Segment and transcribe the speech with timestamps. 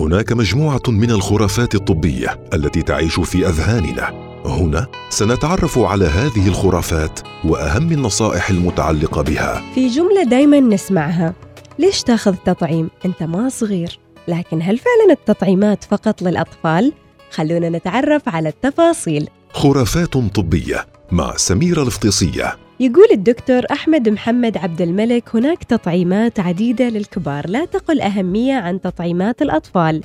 [0.00, 4.30] هناك مجموعة من الخرافات الطبية التي تعيش في أذهاننا.
[4.46, 9.62] هنا سنتعرف على هذه الخرافات وأهم النصائح المتعلقة بها.
[9.74, 11.34] في جملة دايما نسمعها.
[11.78, 16.92] ليش تاخذ تطعيم؟ أنت ما صغير؟ لكن هل فعلا التطعيمات فقط للأطفال؟
[17.30, 19.28] خلونا نتعرف على التفاصيل.
[19.52, 27.48] خرافات طبية مع سميرة الفطيسيه يقول الدكتور أحمد محمد عبد الملك هناك تطعيمات عديدة للكبار
[27.48, 30.00] لا تقل أهمية عن تطعيمات الأطفال.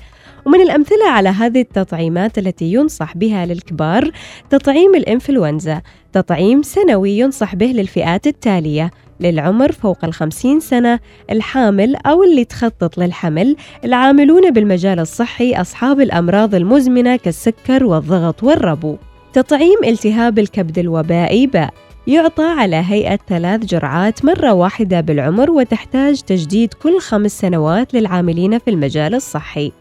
[0.46, 4.12] ومن الأمثلة على هذه التطعيمات التي ينصح بها للكبار
[4.50, 5.82] تطعيم الإنفلونزا
[6.14, 11.00] تطعيم سنوي ينصح به للفئات التالية للعمر فوق الخمسين سنة
[11.32, 18.98] الحامل أو اللي تخطط للحمل العاملون بالمجال الصحي أصحاب الأمراض المزمنة كالسكر والضغط والربو.
[19.34, 21.85] تطعيم التهاب الكبد الوبائي باء.
[22.08, 28.70] يعطى على هيئة ثلاث جرعات مرة واحدة بالعمر وتحتاج تجديد كل خمس سنوات للعاملين في
[28.70, 29.72] المجال الصحي.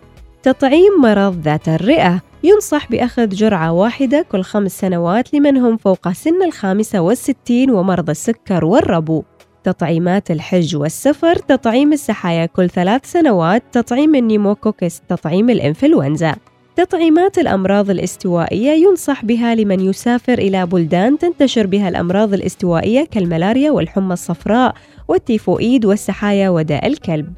[0.42, 6.42] تطعيم مرض ذات الرئة ينصح بأخذ جرعة واحدة كل خمس سنوات لمن هم فوق سن
[6.42, 9.22] الخامسة والستين ومرضى السكر والربو.
[9.64, 16.34] تطعيمات الحج والسفر تطعيم السحايا كل ثلاث سنوات تطعيم النيموكوكس تطعيم الإنفلونزا
[16.77, 24.12] تطعيمات الأمراض الاستوائية ينصح بها لمن يسافر إلى بلدان تنتشر بها الأمراض الاستوائية كالملاريا والحمى
[24.12, 24.75] الصفراء
[25.08, 27.33] والتيفوئيد والسحايا وداء الكلب.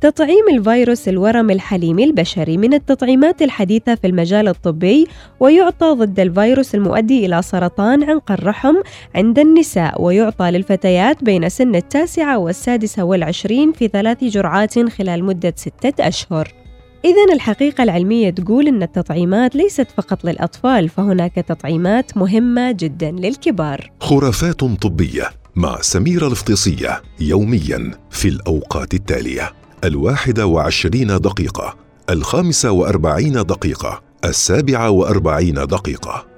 [0.00, 5.06] تطعيم الفيروس الورم الحليمي البشري من التطعيمات الحديثة في المجال الطبي
[5.40, 8.74] ويعطى ضد الفيروس المؤدي إلى سرطان عنق الرحم
[9.14, 16.08] عند النساء ويعطى للفتيات بين سن التاسعة والسادسة والعشرين في ثلاث جرعات خلال مدة ستة
[16.08, 16.69] أشهر.
[17.04, 23.90] إذا الحقيقة العلمية تقول أن التطعيمات ليست فقط للأطفال فهناك تطعيمات مهمة جدا للكبار.
[24.00, 29.52] خرافات طبية مع سميره الفطيسيه يوميا في الأوقات التالية.
[29.84, 31.76] الواحده وعشرين دقيقة
[32.10, 36.29] الخامسة وأربعين دقيقة السابعة وأربعين دقيقة.